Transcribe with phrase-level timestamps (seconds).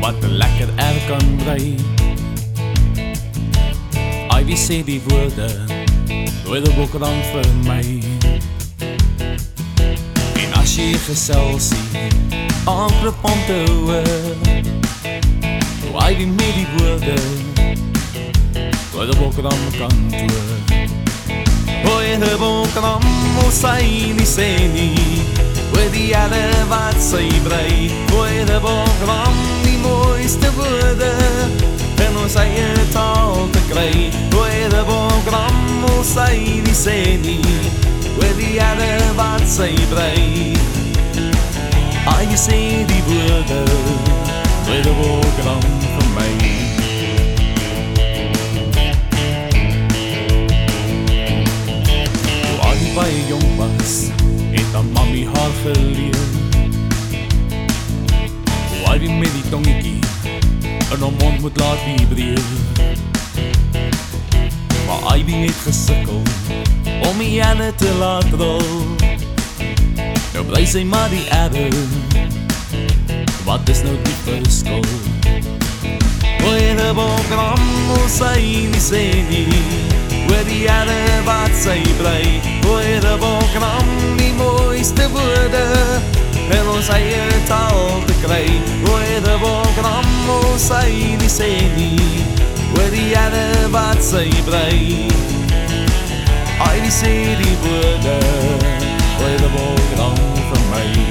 [0.00, 1.74] wat 'n lekker er kan brei.
[4.28, 5.48] Ai wie sê die woorde,
[6.44, 8.02] dooi die boek dan vir my.
[10.42, 12.12] En as jy gesels sien,
[12.64, 14.36] amper om te hoor.
[16.02, 17.18] Ai wie met die woorde,
[18.92, 20.58] dooi die boek dan kan toe.
[21.84, 23.02] Hoi de boek dan
[23.34, 25.22] moet sy nie sê nie.
[25.72, 31.12] With die alle wat sy brei Gooi de bogram die mooiste woorde.
[32.06, 37.42] En ons eie taal te kry Gooi de bogram ons sy nie sê nie
[38.18, 40.54] With die alle wat sy brei
[42.08, 43.62] Ai sê die woorde
[44.68, 46.32] Gooi de bogram vir my.
[52.42, 53.96] Toe al die baie jong was
[54.52, 56.37] het aan mami haar geleer
[59.48, 60.00] die tongetjie
[60.92, 62.42] in hom mond moet laat vibreer
[64.86, 66.22] Maar die het gesikkel
[67.08, 68.96] om die ene te laat rol.
[70.34, 71.68] Nou bly sy maar die erre.
[73.44, 74.84] Wat is nou die verskil?
[76.48, 77.64] Oe de bogram
[77.98, 78.36] ons sy
[78.72, 79.60] nie sê nie.
[80.28, 82.22] Oor die ere wat sy bly
[82.68, 85.66] Oor de bogram die mooiste woorde.
[86.48, 87.27] En ons eie
[88.22, 88.46] kry
[88.90, 92.22] Oor de bogram ons sy nie sê nie
[92.76, 95.06] Oor die ere wat sy bly
[96.68, 98.18] Ai die sê die woorde
[99.18, 100.18] Oor de bogram
[100.50, 101.07] vir my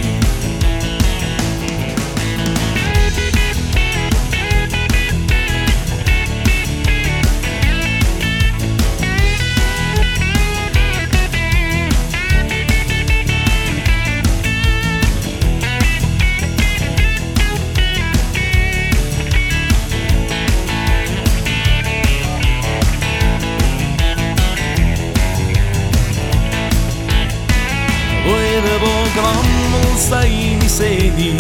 [29.18, 31.34] bogram ons sy sê nie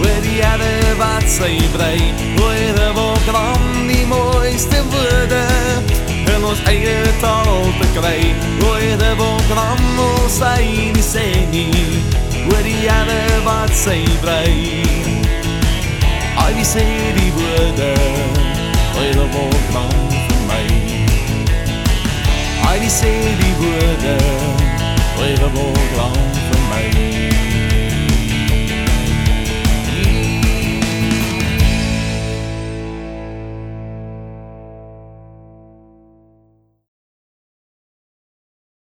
[0.00, 2.00] Oor erde wat sy brei
[2.40, 5.42] Oor de bogram die mooiste woorde
[6.34, 8.20] En ons eie taal te kry
[8.64, 12.00] Oor de bogram ons sy sê nie
[12.48, 14.80] Oor erde wat sy brei
[16.40, 16.86] Ai wie sê
[17.18, 17.92] die woorde
[18.94, 20.64] Oor de bogram vir my
[22.70, 24.16] Ai wie sê die woorde
[25.20, 26.43] Oor de bogram
[26.74, 27.43] mãe.